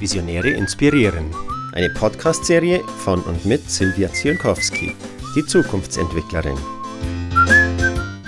Visionäre 0.00 0.50
inspirieren. 0.50 1.26
Eine 1.72 1.90
Podcast-Serie 1.90 2.82
von 3.04 3.20
und 3.22 3.44
mit 3.44 3.68
Silvia 3.70 4.12
Zienkowski, 4.12 4.94
die 5.34 5.44
Zukunftsentwicklerin. 5.44 6.56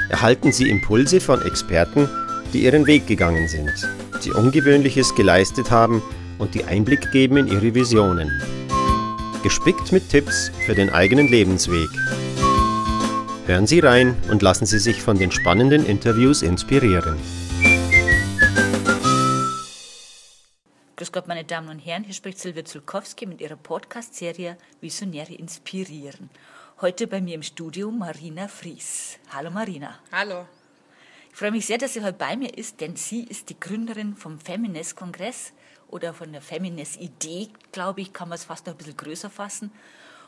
Erhalten 0.08 0.52
Sie 0.52 0.68
Impulse 0.68 1.20
von 1.20 1.40
Experten, 1.42 2.08
die 2.52 2.64
ihren 2.64 2.86
Weg 2.86 3.06
gegangen 3.06 3.48
sind, 3.48 3.72
die 4.24 4.32
Ungewöhnliches 4.32 5.14
geleistet 5.14 5.70
haben 5.70 6.02
und 6.38 6.54
die 6.54 6.64
Einblick 6.64 7.10
geben 7.12 7.36
in 7.36 7.46
ihre 7.46 7.74
Visionen. 7.74 8.30
Gespickt 9.42 9.92
mit 9.92 10.08
Tipps 10.10 10.50
für 10.66 10.74
den 10.74 10.90
eigenen 10.90 11.28
Lebensweg. 11.28 11.88
Hören 13.46 13.66
Sie 13.66 13.80
rein 13.80 14.16
und 14.30 14.42
lassen 14.42 14.66
Sie 14.66 14.78
sich 14.78 15.02
von 15.02 15.18
den 15.18 15.30
spannenden 15.30 15.86
Interviews 15.86 16.42
inspirieren. 16.42 17.16
Grüß 21.00 21.12
Gott, 21.12 21.28
meine 21.28 21.46
Damen 21.46 21.70
und 21.70 21.78
Herren, 21.78 22.04
hier 22.04 22.12
spricht 22.12 22.38
Silvia 22.38 22.62
Zulkowski 22.62 23.24
mit 23.24 23.40
ihrer 23.40 23.56
Podcast-Serie 23.56 24.58
Visionäre 24.82 25.32
inspirieren. 25.32 26.28
Heute 26.82 27.06
bei 27.06 27.22
mir 27.22 27.36
im 27.36 27.42
Studio 27.42 27.90
Marina 27.90 28.48
Fries. 28.48 29.18
Hallo 29.30 29.50
Marina. 29.50 29.98
Hallo. 30.12 30.46
Ich 31.30 31.38
freue 31.38 31.52
mich 31.52 31.64
sehr, 31.64 31.78
dass 31.78 31.94
sie 31.94 32.02
heute 32.02 32.18
bei 32.18 32.36
mir 32.36 32.52
ist, 32.54 32.82
denn 32.82 32.96
sie 32.96 33.24
ist 33.24 33.48
die 33.48 33.58
Gründerin 33.58 34.14
vom 34.14 34.38
Feminist-Kongress 34.38 35.54
oder 35.88 36.12
von 36.12 36.32
der 36.32 36.42
Feminist-Idee, 36.42 37.48
glaube 37.72 38.02
ich, 38.02 38.12
kann 38.12 38.28
man 38.28 38.36
es 38.36 38.44
fast 38.44 38.66
noch 38.66 38.74
ein 38.74 38.76
bisschen 38.76 38.98
größer 38.98 39.30
fassen. 39.30 39.72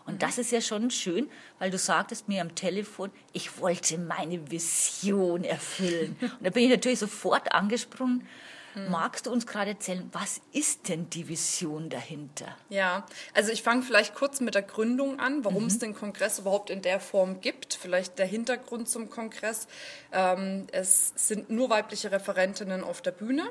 Und 0.06 0.14
mhm. 0.14 0.18
das 0.20 0.38
ist 0.38 0.52
ja 0.52 0.62
schon 0.62 0.90
schön, 0.90 1.28
weil 1.58 1.70
du 1.70 1.76
sagtest 1.76 2.28
mir 2.28 2.40
am 2.40 2.54
Telefon, 2.54 3.10
ich 3.34 3.58
wollte 3.60 3.98
meine 3.98 4.50
Vision 4.50 5.44
erfüllen. 5.44 6.16
Und 6.22 6.46
da 6.46 6.48
bin 6.48 6.64
ich 6.64 6.70
natürlich 6.70 7.00
sofort 7.00 7.52
angesprungen 7.52 8.26
hm. 8.74 8.90
Magst 8.90 9.26
du 9.26 9.30
uns 9.30 9.46
gerade 9.46 9.72
erzählen, 9.72 10.08
was 10.12 10.40
ist 10.52 10.88
denn 10.88 11.10
die 11.10 11.28
Vision 11.28 11.90
dahinter? 11.90 12.56
Ja, 12.70 13.06
also 13.34 13.52
ich 13.52 13.62
fange 13.62 13.82
vielleicht 13.82 14.14
kurz 14.14 14.40
mit 14.40 14.54
der 14.54 14.62
Gründung 14.62 15.20
an, 15.20 15.44
warum 15.44 15.62
mhm. 15.62 15.68
es 15.68 15.78
den 15.78 15.94
Kongress 15.94 16.38
überhaupt 16.38 16.70
in 16.70 16.80
der 16.80 17.00
Form 17.00 17.40
gibt. 17.40 17.74
Vielleicht 17.74 18.18
der 18.18 18.26
Hintergrund 18.26 18.88
zum 18.88 19.10
Kongress. 19.10 19.66
Ähm, 20.12 20.66
es 20.72 21.12
sind 21.16 21.50
nur 21.50 21.70
weibliche 21.70 22.10
Referentinnen 22.10 22.82
auf 22.82 23.02
der 23.02 23.12
Bühne 23.12 23.44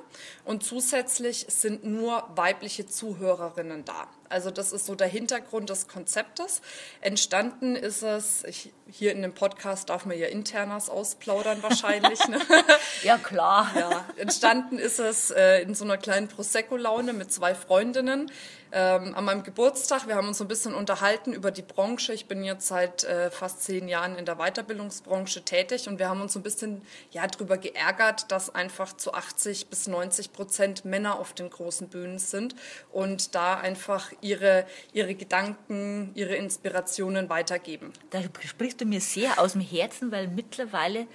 und 0.46 0.64
zusätzlich 0.64 1.46
sind 1.50 1.84
nur 1.84 2.28
weibliche 2.36 2.88
Zuhörerinnen 2.88 3.86
da. 3.86 4.08
Also 4.32 4.52
das 4.52 4.72
ist 4.72 4.86
so 4.86 4.96
der 4.96 5.08
Hintergrund 5.08 5.70
des 5.70 5.88
Konzeptes. 5.88 6.62
Entstanden 7.02 7.76
ist 7.76 8.02
es, 8.04 8.44
ich, 8.46 8.72
hier 8.90 9.12
in 9.12 9.22
dem 9.22 9.34
Podcast 9.34 9.90
darf 9.90 10.06
man 10.06 10.18
ja 10.18 10.28
internas 10.28 10.90
ausplaudern 10.90 11.62
wahrscheinlich. 11.64 12.28
Ne? 12.28 12.40
ja, 13.04 13.18
klar. 13.18 13.72
Ja, 13.78 14.06
entstanden 14.18 14.80
ist 14.80 15.00
es 15.00 15.32
äh, 15.32 15.62
in 15.62 15.76
so 15.76 15.86
einer 15.86 15.98
kleinen 15.98 16.28
Prosecco-Laune 16.28 17.14
mit 17.14 17.32
zwei 17.32 17.56
Freundinnen 17.56 18.32
ähm, 18.72 19.14
an 19.16 19.26
meinem 19.26 19.44
Geburtstag. 19.44 20.08
Wir 20.08 20.16
haben 20.16 20.28
uns 20.28 20.38
so 20.38 20.46
ein 20.46 20.48
bisschen 20.48 20.74
unterhalten 20.74 21.34
über 21.34 21.52
die 21.52 21.62
Branche. 21.62 22.14
Ich 22.14 22.28
bin 22.28 22.44
jetzt 22.44 22.68
seit 22.68 23.04
äh, 23.04 23.30
fast 23.30 23.64
zehn 23.64 23.88
Jahren 23.88 24.18
in 24.18 24.26
der 24.26 24.36
Weiterbildungsbranche 24.36 25.44
tätig 25.44 25.88
und 25.88 26.00
wir 26.00 26.10
haben 26.10 26.22
uns 26.22 26.34
so 26.34 26.40
ein 26.40 26.44
bisschen 26.44 26.82
ja, 27.12 27.26
darüber 27.28 27.58
geärgert, 27.58 28.32
dass 28.32 28.54
einfach 28.54 28.94
zu 28.94 29.14
80 29.14 29.68
bis 29.68 29.88
90 29.88 30.34
Prozent 30.34 30.86
Männer 30.86 31.20
auf 31.20 31.34
den 31.34 31.50
großen 31.50 31.90
Bühnen 31.90 32.20
sind 32.20 32.56
und 32.92 33.36
da 33.36 33.56
einfach 33.56 34.12
ihre, 34.22 34.66
ihre 34.94 35.16
Gedanken, 35.16 36.12
ihre 36.16 36.36
Inspirationen 36.36 37.30
weitergeben. 37.30 37.92
Da 38.10 38.22
sprichst 38.22 38.82
du 38.82 38.86
mir 38.86 39.02
sehr 39.02 39.40
aus 39.40 39.54
dem 39.54 39.62
Herzen, 39.62 40.12
weil 40.12 40.28
mittlerweile 40.28 41.08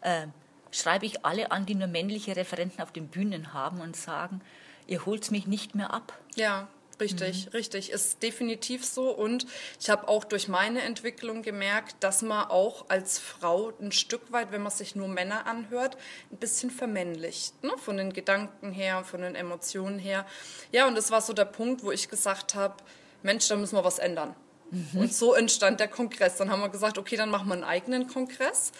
äh, 0.00 0.26
schreibe 0.70 1.06
ich 1.06 1.24
alle 1.24 1.50
an, 1.50 1.66
die 1.66 1.74
nur 1.74 1.88
männliche 1.88 2.36
Referenten 2.36 2.82
auf 2.82 2.92
den 2.92 3.08
Bühnen 3.08 3.52
haben 3.52 3.80
und 3.80 3.96
sagen, 3.96 4.40
ihr 4.86 5.04
holt 5.06 5.30
mich 5.30 5.46
nicht 5.46 5.74
mehr 5.74 5.92
ab. 5.92 6.18
Ja, 6.34 6.68
Richtig, 7.00 7.46
mhm. 7.46 7.52
richtig, 7.52 7.90
ist 7.90 8.22
definitiv 8.22 8.84
so. 8.84 9.10
Und 9.10 9.46
ich 9.80 9.88
habe 9.88 10.08
auch 10.08 10.24
durch 10.24 10.48
meine 10.48 10.82
Entwicklung 10.82 11.42
gemerkt, 11.42 11.96
dass 12.00 12.22
man 12.22 12.48
auch 12.48 12.86
als 12.88 13.18
Frau 13.18 13.72
ein 13.80 13.92
Stück 13.92 14.32
weit, 14.32 14.50
wenn 14.50 14.62
man 14.62 14.72
sich 14.72 14.96
nur 14.96 15.08
Männer 15.08 15.46
anhört, 15.46 15.96
ein 16.32 16.38
bisschen 16.38 16.70
vermännlicht. 16.70 17.62
Ne? 17.62 17.72
Von 17.76 17.96
den 17.96 18.12
Gedanken 18.12 18.72
her, 18.72 19.04
von 19.04 19.22
den 19.22 19.34
Emotionen 19.34 19.98
her. 19.98 20.26
Ja, 20.72 20.88
und 20.88 20.96
das 20.96 21.10
war 21.10 21.20
so 21.20 21.32
der 21.32 21.44
Punkt, 21.44 21.84
wo 21.84 21.92
ich 21.92 22.08
gesagt 22.08 22.54
habe, 22.54 22.74
Mensch, 23.22 23.46
da 23.48 23.56
müssen 23.56 23.76
wir 23.76 23.84
was 23.84 23.98
ändern. 23.98 24.34
Mhm. 24.70 25.00
Und 25.00 25.14
so 25.14 25.34
entstand 25.34 25.80
der 25.80 25.88
Kongress. 25.88 26.36
Dann 26.36 26.50
haben 26.50 26.60
wir 26.60 26.68
gesagt, 26.68 26.98
okay, 26.98 27.16
dann 27.16 27.30
machen 27.30 27.48
wir 27.48 27.54
einen 27.54 27.64
eigenen 27.64 28.08
Kongress. 28.08 28.72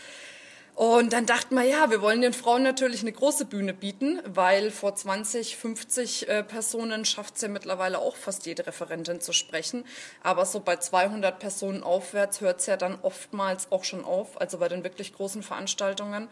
Und 0.78 1.12
dann 1.12 1.26
dachten 1.26 1.56
wir, 1.56 1.64
ja, 1.64 1.90
wir 1.90 2.02
wollen 2.02 2.20
den 2.20 2.32
Frauen 2.32 2.62
natürlich 2.62 3.00
eine 3.00 3.10
große 3.10 3.46
Bühne 3.46 3.74
bieten, 3.74 4.22
weil 4.24 4.70
vor 4.70 4.94
20, 4.94 5.56
50 5.56 6.28
äh, 6.28 6.44
Personen 6.44 7.04
schafft 7.04 7.34
es 7.34 7.42
ja 7.42 7.48
mittlerweile 7.48 7.98
auch 7.98 8.14
fast 8.14 8.46
jede 8.46 8.64
Referentin 8.64 9.20
zu 9.20 9.32
sprechen. 9.32 9.84
Aber 10.22 10.46
so 10.46 10.60
bei 10.60 10.76
200 10.76 11.40
Personen 11.40 11.82
aufwärts 11.82 12.40
hört 12.40 12.60
es 12.60 12.66
ja 12.66 12.76
dann 12.76 12.96
oftmals 13.02 13.72
auch 13.72 13.82
schon 13.82 14.04
auf, 14.04 14.40
also 14.40 14.58
bei 14.58 14.68
den 14.68 14.84
wirklich 14.84 15.12
großen 15.12 15.42
Veranstaltungen. 15.42 16.28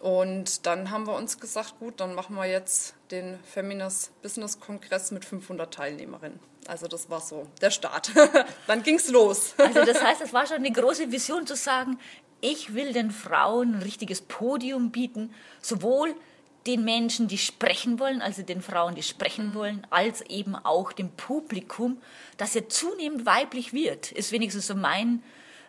Und 0.00 0.66
dann 0.66 0.90
haben 0.90 1.06
wir 1.06 1.14
uns 1.14 1.38
gesagt, 1.38 1.78
gut, 1.78 2.00
dann 2.00 2.16
machen 2.16 2.34
wir 2.34 2.46
jetzt 2.46 2.94
den 3.12 3.38
Feminist 3.44 4.10
Business 4.22 4.58
Kongress 4.58 5.12
mit 5.12 5.24
500 5.24 5.72
Teilnehmerinnen. 5.72 6.40
Also 6.66 6.88
das 6.88 7.10
war 7.10 7.20
so 7.20 7.46
der 7.60 7.70
Start. 7.70 8.10
dann 8.66 8.82
ging 8.82 8.96
es 8.96 9.08
los. 9.08 9.54
Also 9.56 9.84
das 9.84 10.02
heißt, 10.04 10.20
es 10.20 10.32
war 10.32 10.48
schon 10.48 10.56
eine 10.56 10.72
große 10.72 11.12
Vision 11.12 11.46
zu 11.46 11.54
sagen, 11.54 12.00
ich 12.40 12.74
will 12.74 12.92
den 12.92 13.10
Frauen 13.10 13.76
ein 13.76 13.82
richtiges 13.82 14.20
Podium 14.20 14.90
bieten, 14.90 15.34
sowohl 15.60 16.14
den 16.66 16.84
Menschen, 16.84 17.28
die 17.28 17.38
sprechen 17.38 17.98
wollen, 17.98 18.20
also 18.20 18.42
den 18.42 18.60
Frauen, 18.60 18.94
die 18.94 19.02
sprechen 19.02 19.48
mhm. 19.48 19.54
wollen, 19.54 19.86
als 19.90 20.20
eben 20.22 20.54
auch 20.54 20.92
dem 20.92 21.10
Publikum, 21.10 22.00
dass 22.36 22.54
er 22.54 22.68
zunehmend 22.68 23.26
weiblich 23.26 23.72
wird. 23.72 24.12
Ist 24.12 24.32
wenigstens 24.32 24.66
so 24.66 24.74
mein, 24.74 25.22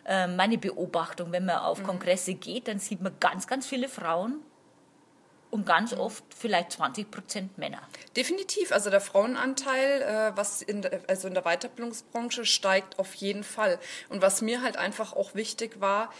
äh, 0.04 0.26
meine 0.26 0.58
Beobachtung. 0.58 1.32
Wenn 1.32 1.46
man 1.46 1.56
auf 1.56 1.80
mhm. 1.80 1.84
Kongresse 1.84 2.34
geht, 2.34 2.68
dann 2.68 2.78
sieht 2.78 3.00
man 3.00 3.14
ganz, 3.18 3.46
ganz 3.46 3.66
viele 3.66 3.88
Frauen 3.88 4.40
und 5.50 5.64
ganz 5.64 5.92
mhm. 5.92 6.00
oft 6.00 6.24
vielleicht 6.36 6.72
20 6.72 7.10
Prozent 7.10 7.56
Männer. 7.56 7.80
Definitiv. 8.14 8.70
Also 8.70 8.90
der 8.90 9.00
Frauenanteil, 9.00 10.02
äh, 10.02 10.36
was 10.36 10.60
in 10.60 10.82
der, 10.82 11.00
also 11.08 11.28
in 11.28 11.34
der 11.34 11.44
Weiterbildungsbranche 11.44 12.44
steigt 12.44 12.98
auf 12.98 13.14
jeden 13.14 13.42
Fall. 13.42 13.78
Und 14.10 14.20
was 14.20 14.42
mir 14.42 14.62
halt 14.62 14.76
einfach 14.76 15.14
auch 15.14 15.34
wichtig 15.34 15.80
war, 15.80 16.10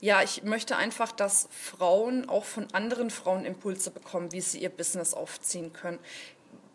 ja, 0.00 0.22
ich 0.22 0.42
möchte 0.42 0.76
einfach, 0.76 1.12
dass 1.12 1.48
Frauen 1.50 2.28
auch 2.28 2.44
von 2.44 2.66
anderen 2.72 3.10
Frauen 3.10 3.44
Impulse 3.44 3.90
bekommen, 3.90 4.32
wie 4.32 4.40
sie 4.40 4.58
ihr 4.60 4.70
Business 4.70 5.14
aufziehen 5.14 5.72
können 5.72 5.98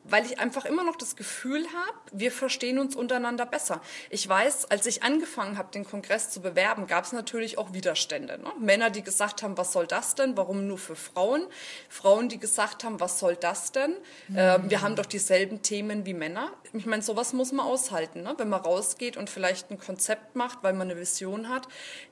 weil 0.08 0.26
ich 0.26 0.40
einfach 0.40 0.66
immer 0.66 0.84
noch 0.84 0.96
das 0.96 1.16
Gefühl 1.16 1.66
habe, 1.66 1.98
wir 2.12 2.32
verstehen 2.32 2.78
uns 2.78 2.96
untereinander 2.96 3.46
besser. 3.46 3.82
Ich 4.10 4.28
weiß, 4.28 4.70
als 4.70 4.86
ich 4.86 5.04
angefangen 5.04 5.58
habe, 5.58 5.72
den 5.72 5.86
Kongress 5.86 6.30
zu 6.30 6.42
bewerben, 6.42 6.88
gab 6.88 7.06
es 7.06 7.12
natürlich 7.12 7.58
auch 7.58 7.74
Widerstände. 7.74 8.38
Ne? 8.38 8.52
Männer, 8.60 8.90
die 8.90 9.04
gesagt 9.04 9.42
haben, 9.42 9.58
was 9.58 9.74
soll 9.74 9.88
das 9.88 10.16
denn? 10.16 10.38
Warum 10.38 10.68
nur 10.68 10.78
für 10.78 10.96
Frauen? 10.96 11.48
Frauen, 11.90 12.30
die 12.30 12.40
gesagt 12.40 12.84
haben, 12.84 13.00
was 13.00 13.20
soll 13.20 13.36
das 13.36 13.72
denn? 13.72 13.92
Mhm. 14.28 14.36
Ähm, 14.38 14.70
wir 14.70 14.82
haben 14.82 14.96
doch 14.96 15.08
dieselben 15.08 15.62
Themen 15.64 16.06
wie 16.06 16.14
Männer. 16.14 16.52
Ich 16.74 16.86
meine, 16.86 17.02
sowas 17.02 17.34
muss 17.34 17.52
man 17.52 17.66
aushalten, 17.66 18.22
ne? 18.22 18.36
wenn 18.38 18.50
man 18.50 18.62
rausgeht 18.62 19.18
und 19.18 19.30
vielleicht 19.30 19.72
ein 19.72 19.80
Konzept 19.80 20.36
macht, 20.36 20.60
weil 20.62 20.74
man 20.74 20.90
eine 20.90 21.00
Vision 21.00 21.50
hat, 21.50 21.68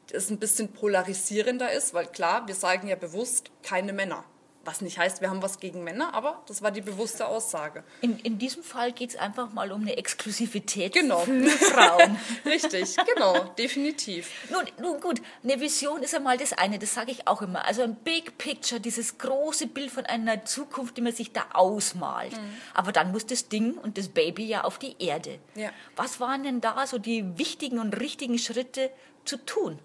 das 0.07 0.29
ein 0.29 0.39
bisschen 0.39 0.73
polarisierender 0.73 1.71
ist, 1.71 1.93
weil 1.93 2.07
klar, 2.07 2.47
wir 2.47 2.55
sagen 2.55 2.87
ja 2.87 2.95
bewusst 2.95 3.51
keine 3.61 3.93
Männer. 3.93 4.25
Was 4.65 4.79
nicht 4.79 4.97
heißt, 4.97 5.19
wir 5.19 5.29
haben 5.29 5.41
was 5.41 5.59
gegen 5.59 5.83
Männer, 5.83 6.13
aber 6.13 6.41
das 6.47 6.61
war 6.61 6.71
die 6.71 6.79
bewusste 6.79 7.27
Aussage. 7.27 7.83
In, 7.99 8.17
in 8.19 8.37
diesem 8.39 8.63
Fall 8.63 8.93
geht 8.93 9.09
es 9.09 9.15
einfach 9.17 9.51
mal 9.51 9.73
um 9.73 9.81
eine 9.81 9.97
Exklusivität 9.97 10.93
genau. 10.93 11.19
für 11.19 11.49
Frauen. 11.49 12.17
Richtig, 12.45 12.95
genau, 13.13 13.43
definitiv. 13.57 14.29
Nun, 14.49 14.63
nun 14.79 15.01
gut, 15.01 15.21
eine 15.43 15.59
Vision 15.59 16.01
ist 16.01 16.15
einmal 16.15 16.37
das 16.37 16.53
eine, 16.53 16.79
das 16.79 16.93
sage 16.93 17.11
ich 17.11 17.27
auch 17.27 17.41
immer. 17.41 17.65
Also 17.65 17.81
ein 17.81 17.95
Big 17.95 18.37
Picture, 18.37 18.79
dieses 18.79 19.17
große 19.17 19.67
Bild 19.67 19.91
von 19.91 20.05
einer 20.05 20.45
Zukunft, 20.45 20.95
die 20.95 21.01
man 21.01 21.11
sich 21.11 21.33
da 21.33 21.45
ausmalt. 21.51 22.31
Mhm. 22.31 22.57
Aber 22.73 22.93
dann 22.93 23.11
muss 23.11 23.25
das 23.25 23.49
Ding 23.49 23.73
und 23.77 23.97
das 23.97 24.07
Baby 24.07 24.45
ja 24.45 24.63
auf 24.63 24.77
die 24.77 24.95
Erde. 24.99 25.39
Ja. 25.55 25.71
Was 25.97 26.21
waren 26.21 26.43
denn 26.43 26.61
da 26.61 26.87
so 26.87 26.99
die 26.99 27.37
wichtigen 27.37 27.79
und 27.79 27.99
richtigen 27.99 28.39
Schritte 28.39 28.91
zu 29.25 29.37
tun? 29.37 29.77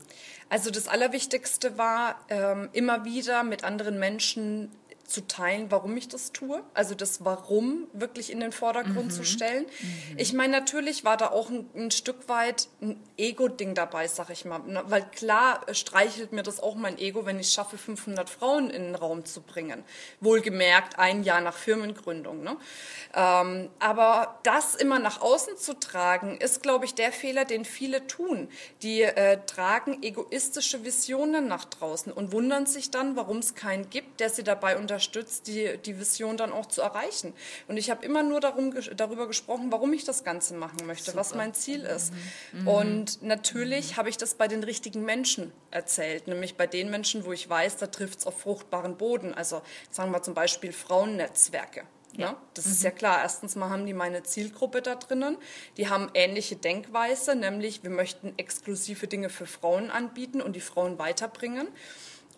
Also 0.50 0.70
das 0.70 0.88
Allerwichtigste 0.88 1.76
war, 1.76 2.16
ähm, 2.28 2.70
immer 2.72 3.04
wieder 3.04 3.42
mit 3.42 3.64
anderen 3.64 3.98
Menschen 3.98 4.70
zu 5.08 5.26
teilen, 5.26 5.70
warum 5.70 5.96
ich 5.96 6.08
das 6.08 6.32
tue. 6.32 6.62
Also 6.74 6.94
das 6.94 7.24
Warum 7.24 7.86
wirklich 7.94 8.30
in 8.30 8.40
den 8.40 8.52
Vordergrund 8.52 9.06
mhm. 9.06 9.10
zu 9.10 9.24
stellen. 9.24 9.64
Mhm. 9.64 10.18
Ich 10.18 10.34
meine, 10.34 10.52
natürlich 10.52 11.02
war 11.02 11.16
da 11.16 11.28
auch 11.28 11.48
ein, 11.48 11.68
ein 11.74 11.90
Stück 11.90 12.28
weit 12.28 12.68
ein 12.82 13.00
Ego-Ding 13.16 13.74
dabei, 13.74 14.06
sag 14.06 14.28
ich 14.28 14.44
mal. 14.44 14.60
Weil 14.84 15.08
klar 15.10 15.64
streichelt 15.72 16.32
mir 16.32 16.42
das 16.42 16.60
auch 16.60 16.74
mein 16.74 16.98
Ego, 16.98 17.24
wenn 17.24 17.40
ich 17.40 17.50
schaffe, 17.50 17.78
500 17.78 18.28
Frauen 18.28 18.68
in 18.68 18.82
den 18.82 18.94
Raum 18.94 19.24
zu 19.24 19.40
bringen. 19.40 19.82
Wohlgemerkt 20.20 20.98
ein 20.98 21.24
Jahr 21.24 21.40
nach 21.40 21.56
Firmengründung. 21.56 22.42
Ne? 22.42 22.58
Ähm, 23.14 23.70
aber 23.78 24.38
das 24.42 24.74
immer 24.74 24.98
nach 24.98 25.22
außen 25.22 25.56
zu 25.56 25.72
tragen, 25.72 26.36
ist, 26.36 26.62
glaube 26.62 26.84
ich, 26.84 26.94
der 26.94 27.12
Fehler, 27.12 27.46
den 27.46 27.64
viele 27.64 28.06
tun. 28.06 28.48
Die 28.82 29.02
äh, 29.02 29.38
tragen 29.46 30.02
egoistische 30.02 30.84
Visionen 30.84 31.48
nach 31.48 31.64
draußen 31.64 32.12
und 32.12 32.32
wundern 32.32 32.66
sich 32.66 32.90
dann, 32.90 33.16
warum 33.16 33.38
es 33.38 33.54
keinen 33.54 33.88
gibt, 33.88 34.20
der 34.20 34.28
sie 34.28 34.44
dabei 34.44 34.76
unterstützt 34.76 34.97
unterstützt, 34.98 35.46
die, 35.46 35.78
die 35.78 35.98
Vision 35.98 36.36
dann 36.36 36.52
auch 36.52 36.66
zu 36.66 36.82
erreichen. 36.82 37.32
Und 37.68 37.76
ich 37.76 37.88
habe 37.88 38.04
immer 38.04 38.24
nur 38.24 38.40
darum, 38.40 38.74
darüber 38.96 39.28
gesprochen, 39.28 39.70
warum 39.70 39.92
ich 39.92 40.04
das 40.04 40.24
Ganze 40.24 40.54
machen 40.54 40.86
möchte, 40.86 41.12
Super. 41.12 41.18
was 41.18 41.34
mein 41.36 41.54
Ziel 41.54 41.82
ist. 41.82 42.12
Mhm. 42.52 42.68
Und 42.68 43.22
natürlich 43.22 43.92
mhm. 43.92 43.96
habe 43.98 44.08
ich 44.08 44.16
das 44.16 44.34
bei 44.34 44.48
den 44.48 44.64
richtigen 44.64 45.04
Menschen 45.04 45.52
erzählt, 45.70 46.26
nämlich 46.26 46.56
bei 46.56 46.66
den 46.66 46.90
Menschen, 46.90 47.24
wo 47.24 47.32
ich 47.32 47.48
weiß, 47.48 47.76
da 47.76 47.86
trifft 47.86 48.20
es 48.20 48.26
auf 48.26 48.40
fruchtbaren 48.40 48.96
Boden. 48.96 49.34
Also 49.34 49.62
sagen 49.90 50.10
wir 50.10 50.20
zum 50.20 50.34
Beispiel 50.34 50.72
Frauennetzwerke. 50.72 51.84
Ja. 52.16 52.32
Ne? 52.32 52.36
Das 52.54 52.66
mhm. 52.66 52.72
ist 52.72 52.82
ja 52.82 52.90
klar. 52.90 53.22
Erstens 53.22 53.54
mal 53.54 53.70
haben 53.70 53.86
die 53.86 53.94
meine 53.94 54.24
Zielgruppe 54.24 54.82
da 54.82 54.96
drinnen. 54.96 55.36
Die 55.76 55.88
haben 55.88 56.10
ähnliche 56.14 56.56
Denkweise, 56.56 57.36
nämlich 57.36 57.84
wir 57.84 57.90
möchten 57.90 58.34
exklusive 58.36 59.06
Dinge 59.06 59.28
für 59.28 59.46
Frauen 59.46 59.90
anbieten 59.90 60.42
und 60.42 60.56
die 60.56 60.60
Frauen 60.60 60.98
weiterbringen. 60.98 61.68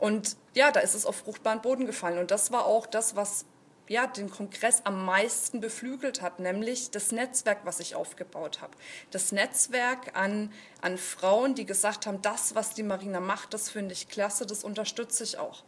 Und 0.00 0.36
ja, 0.54 0.72
da 0.72 0.80
ist 0.80 0.94
es 0.94 1.06
auf 1.06 1.16
fruchtbaren 1.16 1.60
Boden 1.60 1.86
gefallen. 1.86 2.18
Und 2.18 2.30
das 2.30 2.50
war 2.50 2.66
auch 2.66 2.86
das, 2.86 3.14
was 3.14 3.44
ja, 3.86 4.06
den 4.06 4.30
Kongress 4.30 4.82
am 4.84 5.04
meisten 5.04 5.60
beflügelt 5.60 6.22
hat, 6.22 6.38
nämlich 6.38 6.92
das 6.92 7.10
Netzwerk, 7.10 7.58
was 7.64 7.80
ich 7.80 7.96
aufgebaut 7.96 8.60
habe. 8.60 8.72
Das 9.10 9.32
Netzwerk 9.32 10.16
an, 10.16 10.52
an 10.80 10.96
Frauen, 10.96 11.56
die 11.56 11.66
gesagt 11.66 12.06
haben, 12.06 12.22
das, 12.22 12.54
was 12.54 12.72
die 12.74 12.84
Marina 12.84 13.18
macht, 13.18 13.52
das 13.52 13.68
finde 13.68 13.92
ich 13.92 14.08
klasse, 14.08 14.46
das 14.46 14.62
unterstütze 14.62 15.24
ich 15.24 15.38
auch. 15.38 15.64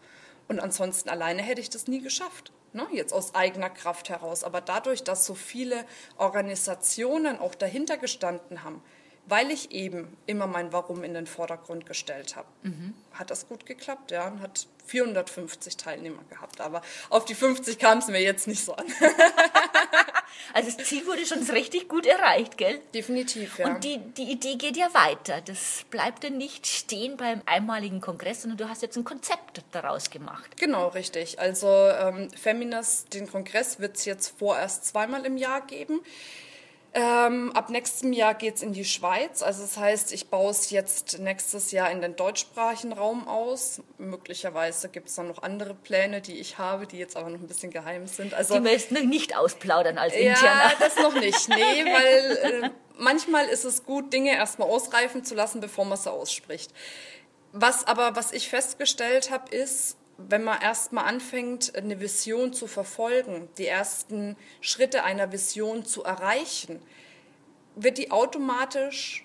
Und 0.46 0.60
ansonsten 0.60 1.08
alleine 1.08 1.42
hätte 1.42 1.60
ich 1.60 1.70
das 1.70 1.88
nie 1.88 2.00
geschafft 2.00 2.52
ne, 2.72 2.86
jetzt 2.92 3.12
aus 3.12 3.34
eigener 3.34 3.70
Kraft 3.70 4.08
heraus. 4.08 4.44
Aber 4.44 4.60
dadurch, 4.60 5.04
dass 5.04 5.26
so 5.26 5.34
viele 5.34 5.84
Organisationen 6.16 7.38
auch 7.38 7.54
dahinter 7.54 7.96
gestanden 7.96 8.64
haben, 8.64 8.82
weil 9.26 9.50
ich 9.50 9.70
eben 9.70 10.16
immer 10.26 10.46
mein 10.46 10.72
Warum 10.72 11.04
in 11.04 11.14
den 11.14 11.26
Vordergrund 11.26 11.86
gestellt 11.86 12.36
habe, 12.36 12.48
mhm. 12.62 12.94
hat 13.12 13.30
das 13.30 13.48
gut 13.48 13.66
geklappt. 13.66 14.10
Ja, 14.10 14.28
und 14.28 14.40
hat 14.40 14.66
450 14.86 15.76
Teilnehmer 15.76 16.22
gehabt. 16.28 16.60
Aber 16.60 16.82
auf 17.08 17.24
die 17.24 17.34
50 17.34 17.78
kam 17.78 17.98
es 17.98 18.08
mir 18.08 18.20
jetzt 18.20 18.46
nicht 18.46 18.64
so 18.64 18.74
an. 18.74 18.86
Also 20.54 20.70
das 20.76 20.88
Ziel 20.88 21.06
wurde 21.06 21.24
schon 21.24 21.42
richtig 21.50 21.88
gut 21.88 22.06
erreicht, 22.06 22.58
gell? 22.58 22.80
Definitiv, 22.94 23.58
ja. 23.58 23.68
Und 23.68 23.84
die, 23.84 23.98
die 23.98 24.32
Idee 24.32 24.56
geht 24.56 24.76
ja 24.76 24.92
weiter. 24.92 25.40
Das 25.40 25.84
bleibt 25.90 26.24
ja 26.24 26.30
nicht 26.30 26.66
stehen 26.66 27.16
beim 27.16 27.42
einmaligen 27.46 28.00
Kongress, 28.00 28.42
sondern 28.42 28.58
du 28.58 28.68
hast 28.68 28.82
jetzt 28.82 28.96
ein 28.96 29.04
Konzept 29.04 29.62
daraus 29.72 30.10
gemacht. 30.10 30.56
Genau, 30.58 30.88
richtig. 30.88 31.38
Also 31.38 31.68
ähm, 31.68 32.30
Feminas, 32.30 33.06
den 33.06 33.30
Kongress 33.30 33.78
wird 33.78 33.96
es 33.96 34.04
jetzt 34.04 34.38
vorerst 34.38 34.86
zweimal 34.86 35.24
im 35.24 35.36
Jahr 35.36 35.66
geben. 35.66 36.00
Ähm, 36.94 37.52
ab 37.52 37.70
nächstem 37.70 38.12
Jahr 38.12 38.34
geht 38.34 38.56
es 38.56 38.62
in 38.62 38.74
die 38.74 38.84
Schweiz. 38.84 39.42
Also 39.42 39.62
das 39.62 39.78
heißt, 39.78 40.12
ich 40.12 40.28
baue 40.28 40.50
es 40.50 40.68
jetzt 40.70 41.18
nächstes 41.20 41.72
Jahr 41.72 41.90
in 41.90 42.02
den 42.02 42.16
deutschsprachigen 42.16 42.92
Raum 42.92 43.26
aus. 43.26 43.80
Möglicherweise 43.96 44.90
gibt 44.90 45.08
es 45.08 45.14
dann 45.14 45.28
noch 45.28 45.42
andere 45.42 45.72
Pläne, 45.74 46.20
die 46.20 46.38
ich 46.38 46.58
habe, 46.58 46.86
die 46.86 46.98
jetzt 46.98 47.16
aber 47.16 47.30
noch 47.30 47.40
ein 47.40 47.46
bisschen 47.46 47.70
geheim 47.70 48.06
sind. 48.06 48.34
Also, 48.34 48.54
die 48.54 48.60
möchten 48.60 49.08
nicht 49.08 49.34
ausplaudern 49.36 49.96
als 49.96 50.12
interner. 50.12 50.64
Ja, 50.64 50.72
das 50.78 50.96
noch 50.96 51.14
nicht. 51.14 51.48
Nee, 51.48 51.84
weil 51.84 52.36
äh, 52.36 52.70
manchmal 52.98 53.46
ist 53.46 53.64
es 53.64 53.84
gut, 53.84 54.12
Dinge 54.12 54.34
erstmal 54.34 54.68
ausreifen 54.68 55.24
zu 55.24 55.34
lassen, 55.34 55.60
bevor 55.60 55.84
man 55.84 55.98
sie 55.98 56.10
ausspricht. 56.10 56.72
Was 57.52 57.86
aber, 57.86 58.16
was 58.16 58.32
ich 58.32 58.48
festgestellt 58.48 59.30
habe, 59.30 59.54
ist, 59.54 59.96
wenn 60.28 60.44
man 60.44 60.60
erstmal 60.60 61.04
anfängt, 61.04 61.74
eine 61.76 62.00
Vision 62.00 62.52
zu 62.52 62.66
verfolgen, 62.66 63.48
die 63.58 63.66
ersten 63.66 64.36
Schritte 64.60 65.04
einer 65.04 65.32
Vision 65.32 65.84
zu 65.84 66.04
erreichen, 66.04 66.80
wird 67.74 67.98
die 67.98 68.10
automatisch 68.10 69.24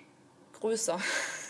größer. 0.60 1.00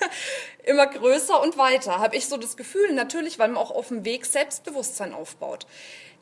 Immer 0.65 0.87
größer 0.87 1.41
und 1.41 1.56
weiter, 1.56 1.99
habe 1.99 2.17
ich 2.17 2.27
so 2.27 2.37
das 2.37 2.56
Gefühl. 2.56 2.93
Natürlich, 2.93 3.39
weil 3.39 3.49
man 3.49 3.56
auch 3.56 3.71
auf 3.71 3.89
dem 3.89 4.05
Weg 4.05 4.27
Selbstbewusstsein 4.27 5.15
aufbaut. 5.15 5.67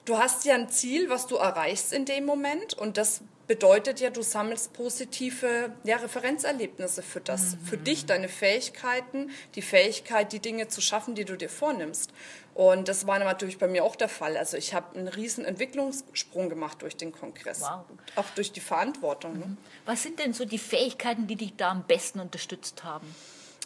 Du 0.07 0.17
hast 0.19 0.45
ja 0.45 0.55
ein 0.55 0.69
Ziel, 0.71 1.11
was 1.11 1.27
du 1.27 1.35
erreichst 1.35 1.93
in 1.93 2.05
dem 2.05 2.25
Moment 2.25 2.75
und 2.75 2.97
das 2.97 3.23
bedeutet 3.49 3.99
ja, 4.01 4.11
du 4.11 4.23
sammelst 4.23 4.73
positive 4.73 5.73
ja, 5.83 5.97
Referenzerlebnisse 5.97 7.03
für 7.03 7.21
das, 7.21 7.57
mhm. 7.57 7.61
für 7.67 7.77
dich, 7.77 8.07
deine 8.07 8.29
Fähigkeiten, 8.29 9.31
die 9.57 9.63
Fähigkeit, 9.63 10.33
die 10.33 10.39
Dinge 10.39 10.69
zu 10.69 10.81
schaffen, 10.81 11.17
die 11.17 11.25
du 11.25 11.37
dir 11.37 11.49
vornimmst. 11.49 12.13
Und 12.55 12.87
das 12.89 13.07
war 13.09 13.19
natürlich 13.19 13.59
bei 13.59 13.67
mir 13.67 13.83
auch 13.83 13.97
der 13.97 14.09
Fall. 14.09 14.37
Also 14.37 14.57
ich 14.57 14.75
habe 14.75 14.97
einen 14.97 15.09
riesen 15.09 15.45
Entwicklungssprung 15.45 16.49
gemacht 16.49 16.83
durch 16.83 16.97
den 16.97 17.11
Kongress, 17.11 17.63
wow. 17.63 17.85
auch 18.15 18.31
durch 18.37 18.53
die 18.53 18.61
Verantwortung. 18.61 19.33
Ne? 19.33 19.45
Mhm. 19.45 19.51
Ne? 19.53 19.57
Was 19.87 20.05
sind 20.05 20.21
denn 20.21 20.33
so 20.33 20.45
die 20.45 20.59
Fähigkeiten, 20.59 21.27
die 21.27 21.37
dich 21.37 21.57
da 21.57 21.71
am 21.71 21.85
besten 21.85 22.21
unterstützt 22.21 22.85
haben? 22.85 23.13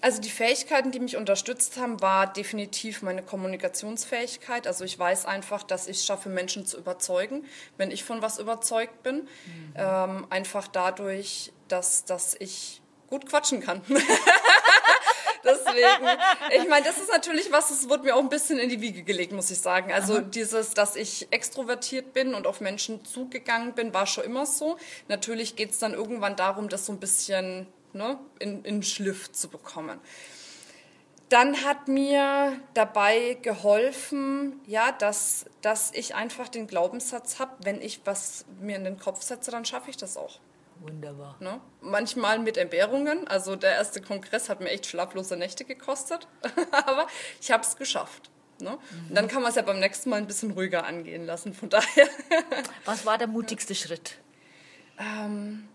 Also 0.01 0.21
die 0.21 0.31
Fähigkeiten, 0.31 0.91
die 0.93 1.01
mich 1.01 1.17
unterstützt 1.17 1.77
haben, 1.77 2.01
war 2.01 2.33
definitiv 2.33 3.03
meine 3.03 3.23
Kommunikationsfähigkeit. 3.23 4.67
Also 4.67 4.85
ich 4.85 4.99
weiß 4.99 5.27
einfach, 5.27 5.63
dass 5.63 5.87
ich 5.89 5.99
es 5.99 6.07
schaffe, 6.07 6.31
Menschen 6.31 6.65
zu 6.65 6.79
überzeugen, 6.79 7.45
wenn 7.77 7.91
ich 7.91 8.05
von 8.05 8.23
was 8.23 8.39
überzeugt 8.39 9.03
bin. 9.03 9.17
Mhm. 9.17 9.75
Ähm, 9.77 10.27
einfach 10.31 10.69
dadurch, 10.69 11.53
dass, 11.69 12.05
dass 12.07 12.35
ich 12.39 12.81
gut 13.09 13.27
quatschen 13.29 13.61
kann. 13.61 13.83
Deswegen, 15.45 16.07
ich 16.55 16.69
meine, 16.69 16.85
das 16.85 16.99
ist 16.99 17.11
natürlich 17.11 17.51
was, 17.51 17.69
das 17.69 17.89
wurde 17.89 18.05
mir 18.05 18.15
auch 18.15 18.21
ein 18.21 18.29
bisschen 18.29 18.59
in 18.59 18.69
die 18.69 18.81
Wiege 18.81 19.03
gelegt, 19.03 19.33
muss 19.33 19.51
ich 19.51 19.61
sagen. 19.61 19.93
Also 19.93 20.17
Aha. 20.17 20.21
dieses, 20.23 20.71
dass 20.71 20.97
ich 20.97 21.29
extrovertiert 21.31 22.13
bin 22.13 22.35
und 22.35 22.47
auf 22.47 22.61
Menschen 22.61 23.05
zugegangen 23.05 23.73
bin, 23.73 23.95
war 23.95 24.07
schon 24.07 24.25
immer 24.25 24.47
so. 24.47 24.77
Natürlich 25.09 25.57
geht 25.57 25.71
es 25.71 25.79
dann 25.79 25.95
irgendwann 25.95 26.37
darum, 26.37 26.69
das 26.69 26.87
so 26.87 26.93
ein 26.93 27.01
bisschen 27.01 27.67
ne, 27.93 28.19
in, 28.39 28.65
in 28.65 28.83
Schliff 28.83 29.33
zu 29.33 29.49
bekommen. 29.49 30.01
Dann 31.29 31.65
hat 31.65 31.87
mir 31.87 32.61
dabei 32.75 33.39
geholfen, 33.41 34.61
ja, 34.67 34.91
dass, 34.91 35.47
dass 35.63 35.93
ich 35.95 36.17
einfach 36.17 36.49
den 36.49 36.67
Glaubenssatz 36.67 37.39
habe, 37.39 37.53
wenn 37.63 37.81
ich 37.81 38.01
was 38.05 38.45
mir 38.61 38.75
in 38.75 38.83
den 38.83 38.99
Kopf 38.99 39.23
setze, 39.23 39.53
dann 39.53 39.65
schaffe 39.65 39.91
ich 39.91 39.97
das 39.97 40.17
auch. 40.17 40.41
Wunderbar. 40.81 41.37
Ne? 41.41 41.61
Manchmal 41.83 42.39
mit 42.39 42.57
Entbehrungen. 42.57 43.29
Also 43.29 43.55
der 43.55 43.73
erste 43.73 44.01
Kongress 44.01 44.49
hat 44.49 44.61
mir 44.61 44.71
echt 44.71 44.87
schlaflose 44.87 45.37
Nächte 45.37 45.65
gekostet, 45.65 46.27
aber 46.73 47.07
ich 47.41 47.51
habe 47.51 47.63
es 47.63 47.77
geschafft. 47.77 48.31
Ne? 48.61 48.77
Mhm. 49.09 49.15
dann 49.15 49.27
kann 49.27 49.41
man 49.41 49.49
es 49.51 49.57
ja 49.57 49.63
beim 49.63 49.79
nächsten 49.79 50.11
Mal 50.11 50.17
ein 50.17 50.27
bisschen 50.27 50.51
ruhiger 50.51 50.85
angehen 50.85 51.25
lassen. 51.25 51.55
Von 51.55 51.69
daher. 51.71 52.09
Was 52.85 53.07
war 53.07 53.19
der 53.19 53.27
mutigste 53.27 53.75
Schritt? 53.75 54.17
Ähm, 54.99 55.69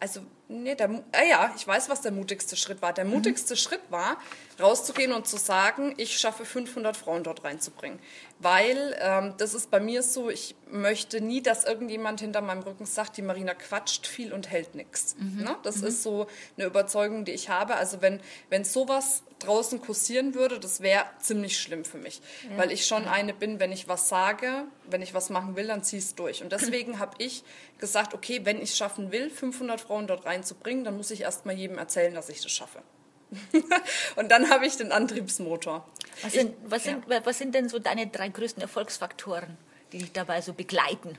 also, 0.00 0.20
nee, 0.48 0.74
der, 0.74 0.90
ah 1.12 1.24
ja, 1.28 1.52
ich 1.56 1.66
weiß, 1.66 1.88
was 1.88 2.00
der 2.00 2.12
mutigste 2.12 2.56
Schritt 2.56 2.82
war. 2.82 2.92
Der 2.92 3.04
mutigste 3.04 3.54
mhm. 3.54 3.58
Schritt 3.58 3.82
war, 3.90 4.18
rauszugehen 4.60 5.12
und 5.12 5.26
zu 5.26 5.36
sagen, 5.36 5.94
ich 5.96 6.18
schaffe 6.18 6.44
500 6.44 6.96
Frauen 6.96 7.22
dort 7.22 7.44
reinzubringen. 7.44 7.98
Weil 8.38 8.96
ähm, 9.00 9.34
das 9.38 9.54
ist 9.54 9.70
bei 9.70 9.80
mir 9.80 10.02
so, 10.02 10.30
ich 10.30 10.54
möchte 10.70 11.20
nie, 11.20 11.42
dass 11.42 11.64
irgendjemand 11.64 12.20
hinter 12.20 12.42
meinem 12.42 12.62
Rücken 12.62 12.84
sagt, 12.84 13.16
die 13.16 13.22
Marina 13.22 13.54
quatscht 13.54 14.06
viel 14.06 14.32
und 14.32 14.50
hält 14.50 14.74
nichts. 14.74 15.16
Mhm. 15.18 15.44
Ne? 15.44 15.56
Das 15.62 15.78
mhm. 15.78 15.86
ist 15.86 16.02
so 16.02 16.26
eine 16.56 16.66
Überzeugung, 16.66 17.24
die 17.24 17.32
ich 17.32 17.48
habe. 17.48 17.76
Also 17.76 18.02
wenn, 18.02 18.20
wenn 18.50 18.64
sowas 18.64 19.22
draußen 19.38 19.80
kursieren 19.80 20.34
würde, 20.34 20.58
das 20.58 20.80
wäre 20.80 21.04
ziemlich 21.20 21.58
schlimm 21.58 21.84
für 21.84 21.98
mich. 21.98 22.20
Ja. 22.50 22.58
Weil 22.58 22.72
ich 22.72 22.86
schon 22.86 23.06
eine 23.06 23.34
bin, 23.34 23.60
wenn 23.60 23.72
ich 23.72 23.88
was 23.88 24.08
sage, 24.08 24.64
wenn 24.88 25.02
ich 25.02 25.14
was 25.14 25.30
machen 25.30 25.56
will, 25.56 25.66
dann 25.66 25.82
ziehe 25.82 25.98
ich 25.98 26.06
es 26.06 26.14
durch. 26.14 26.42
Und 26.42 26.52
deswegen 26.52 26.98
habe 26.98 27.14
ich 27.18 27.44
gesagt, 27.78 28.14
okay, 28.14 28.40
wenn 28.44 28.58
ich 28.58 28.70
es 28.70 28.76
schaffen 28.76 29.12
will, 29.12 29.30
500 29.30 29.80
Frauen 29.80 30.06
dort 30.06 30.24
reinzubringen, 30.24 30.84
dann 30.84 30.96
muss 30.96 31.10
ich 31.10 31.22
erst 31.22 31.46
mal 31.46 31.54
jedem 31.54 31.78
erzählen, 31.78 32.14
dass 32.14 32.28
ich 32.28 32.42
das 32.42 32.52
schaffe. 32.52 32.82
und 34.16 34.30
dann 34.30 34.50
habe 34.50 34.66
ich 34.66 34.76
den 34.76 34.92
Antriebsmotor. 34.92 35.86
Was 36.22 36.32
sind, 36.32 36.54
was, 36.64 36.84
sind, 36.84 37.04
ja. 37.08 37.24
was 37.24 37.38
sind 37.38 37.54
denn 37.54 37.68
so 37.68 37.78
deine 37.78 38.06
drei 38.06 38.28
größten 38.28 38.62
Erfolgsfaktoren, 38.62 39.56
die 39.92 39.98
dich 39.98 40.12
dabei 40.12 40.40
so 40.40 40.52
begleiten? 40.52 41.18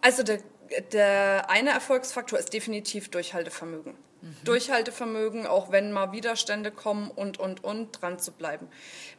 Also 0.00 0.22
der, 0.22 0.40
der 0.92 1.50
eine 1.50 1.70
Erfolgsfaktor 1.70 2.38
ist 2.38 2.52
definitiv 2.52 3.10
Durchhaltevermögen. 3.10 3.94
Mhm. 4.20 4.36
Durchhaltevermögen, 4.44 5.46
auch 5.46 5.70
wenn 5.70 5.92
mal 5.92 6.12
Widerstände 6.12 6.70
kommen 6.70 7.10
und, 7.10 7.38
und, 7.38 7.64
und, 7.64 8.00
dran 8.00 8.18
zu 8.18 8.32
bleiben. 8.32 8.68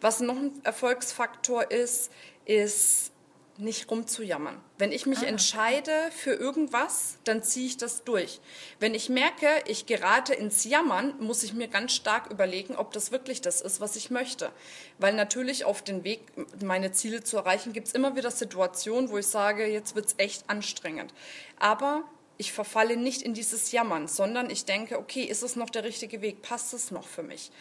Was 0.01 0.19
noch 0.19 0.35
ein 0.35 0.51
Erfolgsfaktor 0.63 1.71
ist, 1.71 2.11
ist 2.45 3.11
nicht 3.59 3.89
rumzujammern. 3.91 4.59
Wenn 4.77 4.91
ich 4.91 5.05
mich 5.05 5.19
ah. 5.19 5.25
entscheide 5.25 5.91
für 6.11 6.31
irgendwas, 6.33 7.17
dann 7.23 7.43
ziehe 7.43 7.67
ich 7.67 7.77
das 7.77 8.03
durch. 8.03 8.39
Wenn 8.79 8.93
ich 8.93 9.09
merke, 9.09 9.47
ich 9.67 9.85
gerate 9.85 10.33
ins 10.33 10.63
Jammern, 10.63 11.13
muss 11.19 11.43
ich 11.43 11.53
mir 11.53 11.67
ganz 11.67 11.93
stark 11.93 12.31
überlegen, 12.31 12.75
ob 12.75 12.93
das 12.93 13.11
wirklich 13.11 13.41
das 13.41 13.61
ist, 13.61 13.81
was 13.81 13.95
ich 13.95 14.09
möchte. 14.09 14.51
Weil 14.97 15.13
natürlich 15.13 15.65
auf 15.65 15.81
den 15.81 16.03
Weg, 16.03 16.21
meine 16.63 16.91
Ziele 16.91 17.23
zu 17.23 17.37
erreichen, 17.37 17.73
gibt 17.73 17.87
es 17.87 17.93
immer 17.93 18.15
wieder 18.15 18.31
Situationen, 18.31 19.09
wo 19.09 19.17
ich 19.17 19.27
sage, 19.27 19.67
jetzt 19.67 19.95
wird 19.95 20.07
es 20.07 20.15
echt 20.17 20.49
anstrengend. 20.49 21.13
Aber 21.59 22.03
ich 22.37 22.53
verfalle 22.53 22.95
nicht 22.95 23.21
in 23.21 23.33
dieses 23.33 23.71
Jammern, 23.71 24.07
sondern 24.07 24.49
ich 24.49 24.65
denke, 24.65 24.97
okay, 24.97 25.23
ist 25.23 25.43
es 25.43 25.55
noch 25.55 25.69
der 25.69 25.83
richtige 25.83 26.21
Weg? 26.21 26.41
Passt 26.41 26.73
es 26.73 26.91
noch 26.91 27.07
für 27.07 27.23
mich? 27.23 27.51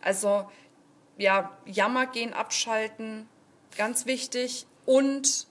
Also 0.00 0.50
ja, 1.16 1.56
Jammer 1.64 2.06
gehen, 2.06 2.32
abschalten, 2.32 3.28
ganz 3.76 4.06
wichtig 4.06 4.66
und 4.86 5.46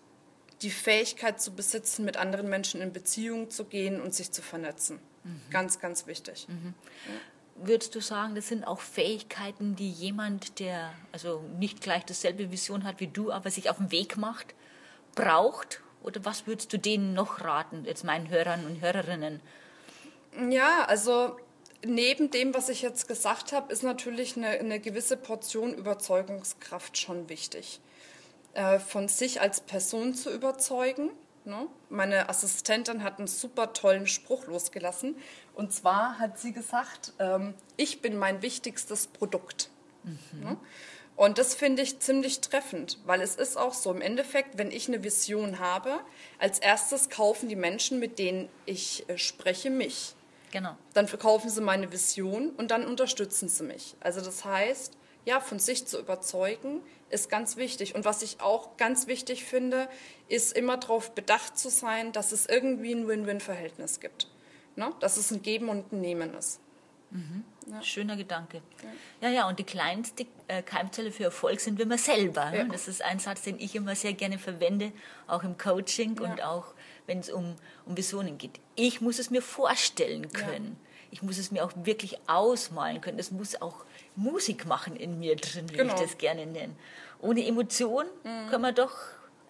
die 0.61 0.69
Fähigkeit 0.69 1.41
zu 1.41 1.53
besitzen, 1.53 2.05
mit 2.05 2.17
anderen 2.17 2.49
Menschen 2.49 2.81
in 2.81 2.93
Beziehung 2.93 3.49
zu 3.49 3.65
gehen 3.65 4.01
und 4.01 4.13
sich 4.13 4.31
zu 4.31 4.41
vernetzen. 4.41 4.99
Mhm. 5.23 5.41
Ganz, 5.51 5.79
ganz 5.79 6.07
wichtig. 6.07 6.47
Mhm. 6.47 6.73
Ja. 7.07 7.65
Würdest 7.67 7.93
du 7.93 8.01
sagen, 8.01 8.33
das 8.33 8.47
sind 8.47 8.63
auch 8.63 8.79
Fähigkeiten, 8.79 9.75
die 9.75 9.89
jemand, 9.89 10.59
der 10.59 10.93
also 11.11 11.43
nicht 11.59 11.81
gleich 11.81 12.03
dasselbe 12.05 12.51
Vision 12.51 12.83
hat 12.83 12.99
wie 12.99 13.07
du, 13.07 13.31
aber 13.31 13.51
sich 13.51 13.69
auf 13.69 13.77
den 13.77 13.91
Weg 13.91 14.17
macht, 14.17 14.55
braucht? 15.13 15.81
Oder 16.01 16.25
was 16.25 16.47
würdest 16.47 16.73
du 16.73 16.79
denen 16.79 17.13
noch 17.13 17.41
raten, 17.41 17.85
jetzt 17.85 18.03
meinen 18.03 18.29
Hörern 18.29 18.65
und 18.65 18.81
Hörerinnen? 18.81 19.39
Ja, 20.49 20.85
also 20.85 21.37
neben 21.85 22.31
dem, 22.31 22.53
was 22.53 22.69
ich 22.69 22.81
jetzt 22.81 23.07
gesagt 23.07 23.51
habe, 23.51 23.71
ist 23.71 23.83
natürlich 23.83 24.35
eine, 24.35 24.47
eine 24.47 24.79
gewisse 24.79 25.15
Portion 25.15 25.73
Überzeugungskraft 25.73 26.97
schon 26.97 27.29
wichtig. 27.29 27.79
Äh, 28.53 28.77
von 28.77 29.07
sich 29.07 29.41
als 29.41 29.61
Person 29.61 30.13
zu 30.13 30.31
überzeugen. 30.31 31.09
Ne? 31.43 31.67
Meine 31.89 32.29
Assistentin 32.29 33.01
hat 33.01 33.17
einen 33.17 33.27
super 33.27 33.73
tollen 33.73 34.05
Spruch 34.05 34.45
losgelassen. 34.45 35.15
Und 35.55 35.73
zwar 35.73 36.19
hat 36.19 36.37
sie 36.37 36.53
gesagt, 36.53 37.13
ähm, 37.17 37.55
ich 37.77 38.03
bin 38.03 38.15
mein 38.15 38.43
wichtigstes 38.43 39.07
Produkt. 39.07 39.69
Mhm. 40.03 40.39
Ne? 40.39 40.57
Und 41.15 41.39
das 41.39 41.55
finde 41.55 41.81
ich 41.81 41.99
ziemlich 41.99 42.41
treffend, 42.41 42.99
weil 43.05 43.21
es 43.21 43.35
ist 43.35 43.57
auch 43.57 43.73
so, 43.73 43.91
im 43.91 44.01
Endeffekt, 44.01 44.57
wenn 44.59 44.69
ich 44.69 44.87
eine 44.87 45.03
Vision 45.03 45.57
habe, 45.57 45.99
als 46.37 46.59
erstes 46.59 47.09
kaufen 47.09 47.49
die 47.49 47.55
Menschen, 47.55 47.99
mit 47.99 48.19
denen 48.19 48.49
ich 48.67 49.09
äh, 49.09 49.17
spreche, 49.17 49.71
mich. 49.71 50.13
Genau. 50.51 50.77
Dann 50.93 51.07
verkaufen 51.07 51.49
sie 51.49 51.61
meine 51.61 51.91
Vision 51.91 52.51
und 52.51 52.69
dann 52.69 52.85
unterstützen 52.85 53.49
sie 53.49 53.63
mich. 53.63 53.95
Also 53.99 54.21
das 54.21 54.45
heißt, 54.45 54.95
ja, 55.25 55.39
von 55.39 55.59
sich 55.59 55.85
zu 55.87 55.99
überzeugen, 55.99 56.81
ist 57.09 57.29
ganz 57.29 57.57
wichtig. 57.57 57.95
Und 57.95 58.05
was 58.05 58.21
ich 58.21 58.41
auch 58.41 58.75
ganz 58.77 59.07
wichtig 59.07 59.45
finde, 59.45 59.87
ist 60.27 60.55
immer 60.57 60.77
darauf 60.77 61.11
bedacht 61.11 61.57
zu 61.57 61.69
sein, 61.69 62.11
dass 62.11 62.31
es 62.31 62.45
irgendwie 62.45 62.93
ein 62.93 63.07
Win-Win-Verhältnis 63.07 63.99
gibt. 63.99 64.27
Ne? 64.75 64.91
Dass 64.99 65.17
es 65.17 65.31
ein 65.31 65.41
Geben 65.41 65.69
und 65.69 65.91
ein 65.91 66.01
Nehmen 66.01 66.33
ist. 66.33 66.59
Mhm. 67.11 67.43
Ja. 67.67 67.81
Schöner 67.81 68.17
Gedanke. 68.17 68.61
Ja. 69.21 69.29
ja, 69.29 69.35
ja, 69.35 69.47
und 69.47 69.59
die 69.59 69.63
kleinste 69.63 70.25
äh, 70.47 70.63
Keimzelle 70.63 71.11
für 71.11 71.25
Erfolg 71.25 71.59
sind 71.59 71.77
wir 71.77 71.97
selber. 71.97 72.49
Ne? 72.49 72.57
Ja. 72.57 72.63
Das 72.65 72.87
ist 72.87 73.03
ein 73.03 73.19
Satz, 73.19 73.43
den 73.43 73.59
ich 73.59 73.75
immer 73.75 73.95
sehr 73.95 74.13
gerne 74.13 74.39
verwende, 74.39 74.91
auch 75.27 75.43
im 75.43 75.57
Coaching 75.57 76.19
und 76.19 76.41
auch 76.43 76.73
wenn 77.05 77.19
es 77.19 77.29
um, 77.29 77.55
um 77.85 77.95
Visionen 77.95 78.37
geht. 78.37 78.59
Ich 78.75 78.99
muss 78.99 79.19
es 79.19 79.29
mir 79.29 79.41
vorstellen 79.41 80.31
können. 80.31 80.77
Ich 81.11 81.21
muss 81.21 81.37
es 81.37 81.51
mir 81.51 81.63
auch 81.63 81.71
wirklich 81.75 82.17
ausmalen 82.27 82.99
können. 82.99 83.17
Das 83.17 83.29
muss 83.29 83.61
auch 83.61 83.85
Musik 84.15 84.65
machen 84.65 84.95
in 84.95 85.19
mir 85.19 85.35
drin, 85.35 85.69
wie 85.69 85.77
genau. 85.77 85.93
ich 85.93 85.99
das 85.99 86.17
gerne 86.17 86.45
nenne. 86.45 86.75
Ohne 87.21 87.45
Emotion 87.45 88.05
mhm. 88.23 88.49
können 88.49 88.63
wir 88.63 88.71
doch 88.71 88.95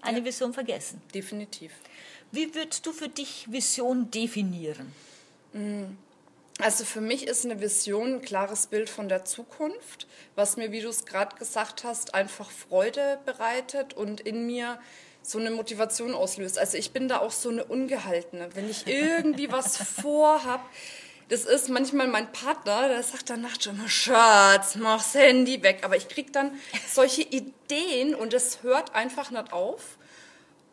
eine 0.01 0.23
Vision 0.23 0.53
vergessen. 0.53 1.01
Definitiv. 1.13 1.71
Wie 2.31 2.53
würdest 2.55 2.85
du 2.85 2.93
für 2.93 3.09
dich 3.09 3.51
Vision 3.51 4.11
definieren? 4.11 4.91
Mhm. 5.53 5.97
Also 6.59 6.85
für 6.85 7.01
mich 7.01 7.27
ist 7.27 7.45
eine 7.45 7.61
Vision 7.61 8.15
ein 8.15 8.21
klares 8.21 8.67
Bild 8.67 8.89
von 8.89 9.09
der 9.09 9.25
Zukunft, 9.25 10.07
was 10.35 10.55
mir, 10.55 10.71
wie 10.71 10.81
du 10.81 10.89
es 10.89 11.05
gerade 11.05 11.35
gesagt 11.35 11.83
hast, 11.83 12.13
einfach 12.13 12.51
Freude 12.51 13.19
bereitet 13.25 13.93
und 13.95 14.21
in 14.21 14.45
mir 14.45 14.79
so 15.23 15.39
eine 15.39 15.51
Motivation 15.51 16.13
auslöst. 16.13 16.59
Also 16.59 16.77
ich 16.77 16.91
bin 16.91 17.07
da 17.07 17.19
auch 17.19 17.31
so 17.31 17.49
eine 17.49 17.63
Ungehaltene. 17.65 18.49
Wenn 18.53 18.69
ich 18.69 18.85
irgendwie 18.87 19.51
was 19.51 19.77
vorhab, 19.77 20.69
das 21.29 21.45
ist 21.45 21.69
manchmal 21.69 22.07
mein 22.07 22.31
Partner, 22.31 22.87
der 22.87 23.03
sagt 23.03 23.29
dann 23.29 23.41
nachts 23.41 23.65
immer, 23.65 23.87
Schatz, 23.89 24.75
mach's 24.75 25.13
Handy 25.13 25.61
weg. 25.63 25.81
Aber 25.83 25.95
ich 25.95 26.07
kriege 26.07 26.31
dann 26.31 26.51
solche 26.87 27.21
Ideen 27.21 28.15
und 28.15 28.33
es 28.33 28.63
hört 28.63 28.93
einfach 28.95 29.31
nicht 29.31 29.53
auf. 29.53 29.97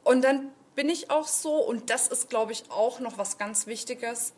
Und 0.05 0.23
dann 0.23 0.51
bin 0.75 0.89
ich 0.89 1.11
auch 1.11 1.27
so, 1.27 1.57
und 1.57 1.91
das 1.91 2.09
ist, 2.09 2.31
glaube 2.31 2.53
ich, 2.53 2.65
auch 2.71 3.01
noch 3.01 3.19
was 3.19 3.39
ganz 3.39 3.67
Wichtiges, 3.67 4.33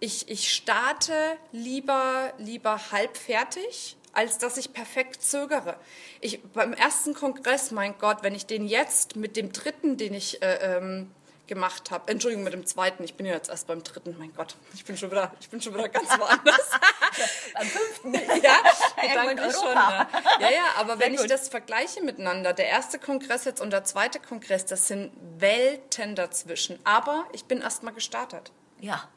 ich, 0.00 0.28
ich 0.30 0.52
starte 0.52 1.12
lieber, 1.52 2.32
lieber 2.38 2.80
halb 2.90 3.16
fertig, 3.18 3.96
als 4.12 4.38
dass 4.38 4.56
ich 4.56 4.72
perfekt 4.72 5.22
zögere. 5.22 5.76
Ich, 6.20 6.42
beim 6.42 6.72
ersten 6.72 7.14
Kongress, 7.14 7.70
mein 7.70 7.96
Gott, 7.98 8.22
wenn 8.22 8.34
ich 8.34 8.46
den 8.46 8.66
jetzt 8.66 9.16
mit 9.16 9.36
dem 9.36 9.52
dritten, 9.52 9.96
den 9.96 10.14
ich 10.14 10.42
äh, 10.42 10.76
ähm, 10.76 11.10
gemacht 11.50 11.90
habe, 11.90 12.10
Entschuldigung, 12.10 12.44
mit 12.44 12.52
dem 12.52 12.64
zweiten, 12.64 13.02
ich 13.02 13.14
bin 13.16 13.26
ja 13.26 13.34
jetzt 13.34 13.50
erst 13.50 13.66
beim 13.66 13.82
dritten, 13.82 14.16
mein 14.18 14.32
Gott, 14.32 14.54
ich 14.72 14.84
bin 14.84 14.96
schon 14.96 15.10
wieder, 15.10 15.34
ich 15.40 15.50
bin 15.50 15.60
schon 15.60 15.74
wieder 15.74 15.88
ganz 15.88 16.08
woanders. 16.08 16.70
beim 17.54 17.66
fünften. 17.66 18.14
Ja, 18.42 18.56
gedanklich 19.02 19.52
schon. 19.52 19.74
Ja. 19.74 20.08
ja, 20.40 20.50
ja, 20.50 20.64
aber 20.78 20.96
Sehr 20.96 21.00
wenn 21.00 21.16
gut. 21.16 21.24
ich 21.24 21.30
das 21.30 21.48
vergleiche 21.48 22.02
miteinander, 22.02 22.52
der 22.52 22.68
erste 22.68 22.98
Kongress 22.98 23.44
jetzt 23.44 23.60
und 23.60 23.70
der 23.70 23.84
zweite 23.84 24.20
Kongress, 24.20 24.64
das 24.64 24.86
sind 24.86 25.10
Welten 25.38 26.14
dazwischen. 26.14 26.78
Aber 26.84 27.26
ich 27.32 27.44
bin 27.44 27.60
erst 27.60 27.82
mal 27.82 27.90
gestartet. 27.90 28.52
Ja, 28.80 29.08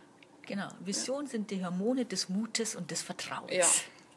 Genau, 0.46 0.68
Visionen 0.82 1.28
ja. 1.28 1.32
sind 1.32 1.52
die 1.52 1.63
Hormone 1.63 2.06
des 2.06 2.28
Mutes 2.28 2.75
und 2.75 2.92
des 2.92 3.02
Vertrauens. 3.02 3.54
Ja, 3.54 3.66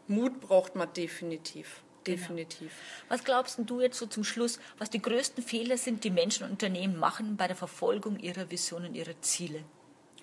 Mut 0.08 0.40
braucht 0.40 0.74
man 0.74 0.92
definitiv. 0.92 1.82
Genau. 2.06 2.18
Definitiv. 2.18 2.58
Genau. 2.60 3.10
Was 3.10 3.24
glaubst 3.24 3.58
du 3.66 3.80
jetzt 3.80 3.98
so 3.98 4.06
zum 4.06 4.24
Schluss, 4.24 4.58
was 4.78 4.90
die 4.90 5.02
größten 5.02 5.42
Fehler 5.42 5.76
sind, 5.76 6.04
die 6.04 6.10
Menschen 6.10 6.44
und 6.44 6.52
Unternehmen 6.52 6.98
machen 6.98 7.36
bei 7.36 7.48
der 7.48 7.56
Verfolgung 7.56 8.18
ihrer 8.18 8.50
Visionen, 8.50 8.94
ihrer 8.94 9.20
Ziele? 9.20 9.64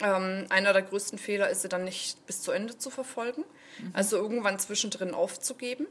Ähm, 0.02 0.46
einer 0.50 0.74
der 0.74 0.82
größten 0.82 1.20
Fehler 1.20 1.50
ist 1.50 1.62
sie 1.62 1.70
dann 1.70 1.84
nicht 1.84 2.26
bis 2.26 2.42
zu 2.42 2.52
Ende 2.52 2.78
zu 2.78 2.90
verfolgen, 2.90 3.44
mhm. 3.80 3.92
also 3.94 4.18
irgendwann 4.18 4.58
zwischendrin 4.60 5.14
aufzugeben. 5.14 5.88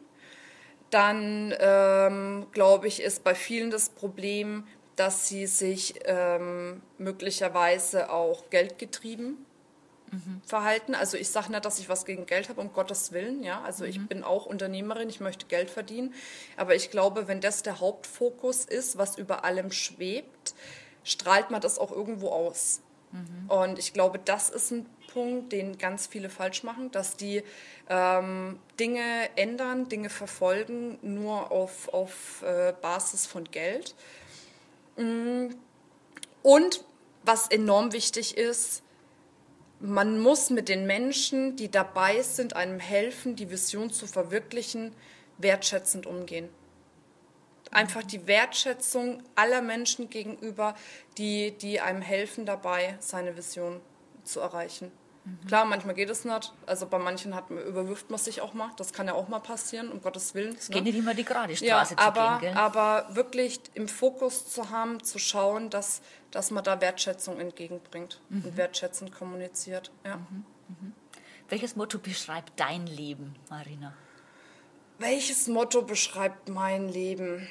Dann 0.91 1.55
ähm, 1.59 2.47
glaube 2.53 2.89
ich, 2.89 3.01
ist 3.01 3.23
bei 3.23 3.35
vielen 3.35 3.71
das 3.71 3.91
Problem, 3.91 4.67
dass 4.97 5.29
sie 5.29 5.47
sich 5.47 5.95
ähm, 6.05 6.83
möglicherweise 6.99 8.11
auch 8.11 8.51
geldgetrieben 8.51 9.47
mhm. 10.13 10.41
verhalten. 10.47 10.95
Also 10.95 11.17
ich 11.17 11.31
sage 11.31 11.51
nicht, 11.51 11.65
dass 11.65 11.79
ich 11.81 11.89
was 11.89 12.05
gegen 12.05 12.27
Geld 12.27 12.49
habe, 12.49 12.61
um 12.61 12.73
Gottes 12.73 13.13
Willen. 13.13 13.43
Ja? 13.43 13.63
Also 13.63 13.85
mhm. 13.85 13.91
ich 13.91 14.07
bin 14.07 14.23
auch 14.23 14.47
Unternehmerin, 14.47 15.09
ich 15.09 15.21
möchte 15.21 15.47
Geld 15.47 15.71
verdienen. 15.71 16.15
Aber 16.57 16.75
ich 16.75 16.91
glaube, 16.91 17.27
wenn 17.27 17.41
das 17.41 17.63
der 17.63 17.81
Hauptfokus 17.81 18.65
ist, 18.65 18.99
was 18.99 19.19
über 19.19 19.45
allem 19.45 19.73
schwebt, 19.73 20.55
strahlt 21.03 21.51
man 21.51 21.61
das 21.61 21.79
auch 21.79 21.91
irgendwo 21.91 22.29
aus. 22.29 22.81
Mhm. 23.11 23.51
Und 23.51 23.79
ich 23.79 23.93
glaube, 23.93 24.19
das 24.19 24.51
ist 24.51 24.71
ein 24.71 24.87
Punkt, 25.13 25.53
den 25.53 25.77
ganz 25.77 26.07
viele 26.07 26.31
falsch 26.31 26.63
machen, 26.63 26.91
dass 26.91 27.17
die 27.17 27.43
ähm, 27.89 28.59
Dinge 28.81 29.29
ändern, 29.37 29.89
Dinge 29.89 30.09
verfolgen, 30.09 30.99
nur 31.03 31.53
auf, 31.53 31.93
auf 31.93 32.43
äh, 32.43 32.73
Basis 32.81 33.27
von 33.27 33.45
Geld. 33.45 33.95
Mm. 34.97 35.49
Und 36.43 36.85
was 37.25 37.49
enorm 37.49 37.93
wichtig 37.93 38.37
ist, 38.37 38.83
man 39.83 40.21
muss 40.21 40.51
mit 40.51 40.69
den 40.69 40.87
Menschen, 40.87 41.57
die 41.57 41.71
dabei 41.71 42.23
sind, 42.23 42.55
einem 42.55 42.79
helfen, 42.79 43.35
die 43.35 43.51
Vision 43.51 43.91
zu 43.91 44.07
verwirklichen, 44.07 44.95
wertschätzend 45.39 46.07
umgehen. 46.07 46.49
Einfach 47.73 48.05
die 48.05 48.27
Wertschätzung 48.27 49.23
aller 49.35 49.61
Menschen 49.61 50.09
gegenüber, 50.09 50.77
die, 51.19 51.51
die 51.51 51.81
einem 51.81 52.03
helfen 52.03 52.47
dabei, 52.47 52.97
seine 53.01 53.37
Vision 53.37 53.81
zu 54.25 54.41
erreichen. 54.41 54.93
Mhm. 55.25 55.47
Klar, 55.47 55.65
manchmal 55.65 55.95
geht 55.95 56.11
es 56.11 56.25
nicht. 56.25 56.53
Also 56.67 56.87
bei 56.87 56.99
manchen 56.99 57.35
hat, 57.35 57.51
überwirft 57.51 58.11
man 58.11 58.19
sich 58.19 58.41
auch 58.41 58.55
mal. 58.55 58.71
Das 58.77 58.93
kann 58.93 59.07
ja 59.07 59.15
auch 59.15 59.29
mal 59.29 59.41
passieren, 59.41 59.91
um 59.91 60.01
Gottes 60.01 60.35
Willen. 60.35 60.57
Es 60.57 60.69
geht 60.69 60.85
ne? 60.85 60.91
nicht 60.91 60.99
immer 60.99 61.15
die 61.15 61.25
gerade 61.25 61.55
Straße 61.55 61.95
ja, 61.95 62.07
aber, 62.07 62.35
zu 62.35 62.41
gehen. 62.41 62.53
Gell? 62.53 62.63
Aber 62.63 63.07
wirklich 63.15 63.61
im 63.75 63.89
Fokus 63.89 64.51
zu 64.51 64.71
haben, 64.71 65.03
zu 65.03 65.19
schauen, 65.19 65.71
dass, 65.71 66.03
dass 66.31 66.51
man 66.51 66.65
da 66.65 66.81
Wertschätzung 66.81 67.39
entgegenbringt 67.39 68.21
mhm. 68.29 68.45
und 68.45 68.57
wertschätzend 68.57 69.13
kommuniziert. 69.13 69.91
Ja. 70.05 70.17
Mhm. 70.17 70.45
Mhm. 70.69 70.93
Welches 71.49 71.77
Motto 71.77 71.99
beschreibt 71.99 72.59
dein 72.59 72.87
Leben, 72.87 73.35
Marina? 73.51 73.95
Welches 74.99 75.49
Motto 75.49 75.83
beschreibt 75.83 76.49
mein 76.49 76.89
Leben? 76.89 77.49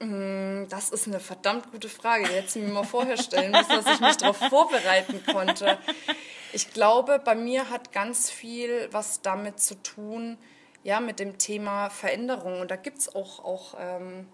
Mm, 0.00 0.68
das 0.68 0.90
ist 0.90 1.06
eine 1.06 1.20
verdammt 1.20 1.72
gute 1.72 1.88
Frage. 1.88 2.24
Die 2.24 2.34
hätte 2.34 2.58
ich 2.58 2.64
mir 2.64 2.72
mal 2.72 2.84
vorher 2.84 3.16
stellen 3.16 3.50
müssen, 3.50 3.68
dass 3.70 3.86
ich 3.86 4.00
mich 4.00 4.16
darauf 4.16 4.36
vorbereiten 4.36 5.22
konnte. 5.32 5.78
Ich 6.52 6.72
glaube, 6.72 7.20
bei 7.22 7.34
mir 7.34 7.68
hat 7.70 7.92
ganz 7.92 8.30
viel 8.30 8.88
was 8.92 9.22
damit 9.22 9.60
zu 9.60 9.74
tun, 9.82 10.38
ja, 10.82 11.00
mit 11.00 11.18
dem 11.18 11.38
Thema 11.38 11.90
Veränderung. 11.90 12.60
Und 12.60 12.70
da 12.70 12.76
gibt 12.76 12.98
es 12.98 13.14
auch, 13.14 13.44
auch 13.44 13.74
ähm, 13.78 14.26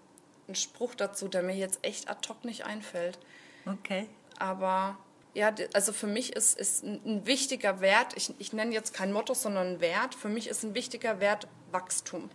einen 0.47 0.55
Spruch 0.55 0.95
dazu, 0.95 1.27
der 1.27 1.43
mir 1.43 1.55
jetzt 1.55 1.79
echt 1.83 2.09
ad 2.09 2.27
hoc 2.29 2.45
nicht 2.45 2.65
einfällt. 2.65 3.17
Okay. 3.65 4.07
Aber 4.37 4.97
ja, 5.33 5.53
also 5.73 5.91
für 5.91 6.07
mich 6.07 6.33
ist, 6.35 6.57
ist 6.57 6.83
ein 6.83 7.25
wichtiger 7.25 7.81
Wert, 7.81 8.13
ich, 8.15 8.33
ich 8.39 8.53
nenne 8.53 8.73
jetzt 8.73 8.93
kein 8.93 9.11
Motto, 9.11 9.33
sondern 9.33 9.67
ein 9.67 9.81
Wert, 9.81 10.15
für 10.15 10.29
mich 10.29 10.47
ist 10.47 10.63
ein 10.63 10.73
wichtiger 10.75 11.19
Wert 11.19 11.47
Wachstum. 11.71 12.29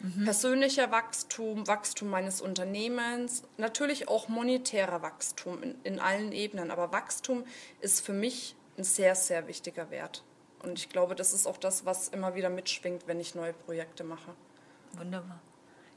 Mhm. 0.00 0.24
Persönlicher 0.24 0.90
Wachstum, 0.90 1.66
Wachstum 1.66 2.08
meines 2.08 2.40
Unternehmens, 2.40 3.42
natürlich 3.58 4.08
auch 4.08 4.28
monetärer 4.28 5.02
Wachstum 5.02 5.62
in, 5.62 5.74
in 5.84 6.00
allen 6.00 6.32
Ebenen. 6.32 6.70
Aber 6.70 6.90
Wachstum 6.92 7.44
ist 7.80 8.04
für 8.04 8.14
mich 8.14 8.56
ein 8.78 8.84
sehr, 8.84 9.14
sehr 9.14 9.46
wichtiger 9.46 9.90
Wert. 9.90 10.24
Und 10.62 10.78
ich 10.78 10.88
glaube, 10.88 11.14
das 11.14 11.32
ist 11.32 11.46
auch 11.46 11.56
das, 11.56 11.84
was 11.84 12.08
immer 12.08 12.34
wieder 12.34 12.50
mitschwingt, 12.50 13.06
wenn 13.06 13.20
ich 13.20 13.34
neue 13.34 13.52
Projekte 13.52 14.04
mache. 14.04 14.34
Wunderbar. 14.92 15.40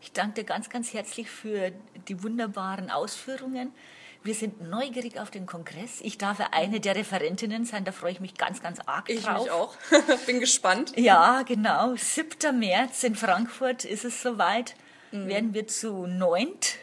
Ich 0.02 0.12
danke 0.12 0.42
dir 0.42 0.44
ganz, 0.44 0.70
ganz 0.70 0.94
herzlich 0.94 1.30
für 1.30 1.72
die 2.10 2.24
wunderbaren 2.24 2.90
Ausführungen. 2.90 3.74
Wir 4.24 4.34
sind 4.36 4.62
neugierig 4.70 5.20
auf 5.20 5.32
den 5.32 5.46
Kongress. 5.46 6.00
Ich 6.02 6.18
darf 6.18 6.40
eine 6.52 6.80
der 6.80 6.96
Referentinnen 6.96 7.66
sein, 7.66 7.84
da 7.84 7.92
freue 7.92 8.14
ich 8.14 8.20
mich 8.20 8.36
ganz, 8.36 8.62
ganz 8.62 8.80
arg 8.86 9.10
ich 9.10 9.24
drauf. 9.24 9.38
Ich 9.38 9.44
mich 9.44 9.52
auch. 9.52 9.76
Bin 10.26 10.40
gespannt. 10.40 10.94
Ja, 10.96 11.44
genau. 11.44 11.96
7. 11.96 12.58
März 12.58 13.04
in 13.04 13.16
Frankfurt 13.16 13.84
ist 13.84 14.06
es 14.06 14.22
soweit. 14.22 14.76
Mhm. 15.12 15.28
Werden 15.28 15.54
wir 15.54 15.68
zu 15.68 16.08
neunt 16.08 16.78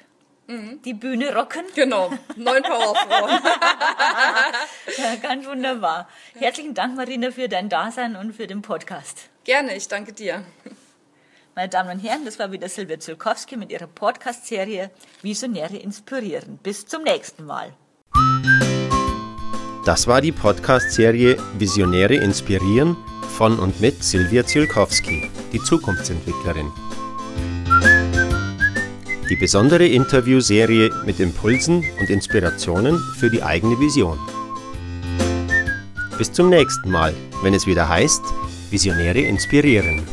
die 0.85 0.95
Bühne 0.95 1.35
rocken. 1.35 1.63
Genau, 1.75 2.11
neun 2.37 2.63
Powerfrauen. 2.63 3.41
Ja, 4.99 5.15
ganz 5.17 5.47
wunderbar. 5.47 6.09
Herzlichen 6.35 6.75
Dank, 6.75 6.97
Marina, 6.97 7.31
für 7.31 7.49
dein 7.49 7.69
Dasein 7.69 8.17
und 8.17 8.35
für 8.35 8.47
den 8.47 8.61
Podcast. 8.61 9.29
Gerne, 9.45 9.77
ich 9.77 9.87
danke 9.89 10.13
dir. 10.13 10.45
Meine 11.57 11.69
Damen 11.69 11.91
und 11.91 11.99
Herren, 11.99 12.25
das 12.25 12.39
war 12.39 12.53
wieder 12.53 12.69
Silvia 12.69 13.01
Zulkowski 13.01 13.57
mit 13.57 13.73
ihrer 13.73 13.89
Podcast-Serie 13.89 14.91
Visionäre 15.21 15.77
inspirieren. 15.77 16.59
Bis 16.63 16.87
zum 16.87 17.03
nächsten 17.03 17.45
Mal. 17.45 17.75
Das 19.85 20.07
war 20.07 20.21
die 20.21 20.31
Podcast-Serie 20.31 21.37
Visionäre 21.59 22.15
inspirieren 22.15 22.97
von 23.37 23.59
und 23.59 23.81
mit 23.81 24.05
Silvia 24.05 24.47
Zielkowski, 24.47 25.29
die 25.53 25.61
Zukunftsentwicklerin. 25.61 26.71
Die 29.29 29.37
besondere 29.37 29.87
Interviewserie 29.87 30.91
mit 31.05 31.19
Impulsen 31.19 31.85
und 31.99 32.11
Inspirationen 32.11 32.99
für 33.19 33.29
die 33.29 33.43
eigene 33.43 33.79
Vision. 33.81 34.19
Bis 36.17 36.33
zum 36.33 36.49
nächsten 36.49 36.91
Mal, 36.91 37.13
wenn 37.43 37.55
es 37.55 37.67
wieder 37.67 37.89
heißt, 37.89 38.23
Visionäre 38.71 39.21
inspirieren. 39.21 40.07